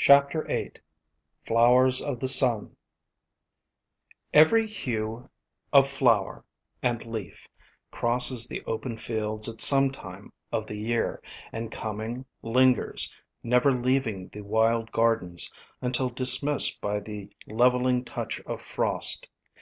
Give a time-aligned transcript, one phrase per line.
[0.00, 0.72] V* *\ VIII
[1.44, 2.76] FLOWERS OF THE SUN
[4.32, 5.28] VERY hue
[5.70, 6.46] of flower
[6.82, 7.46] and leaf
[7.90, 11.22] crosses the open fields at some time of the year,
[11.52, 13.12] and coming, lingers,
[13.42, 15.52] never leaving the wild gardens
[15.82, 19.28] until dis missed by the leveling touch of frost.